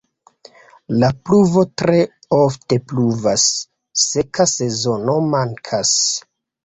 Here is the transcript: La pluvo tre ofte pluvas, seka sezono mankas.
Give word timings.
La 1.01 1.09
pluvo 1.27 1.65
tre 1.81 1.99
ofte 2.37 2.79
pluvas, 2.93 3.45
seka 4.07 4.49
sezono 4.57 5.19
mankas. 5.35 5.93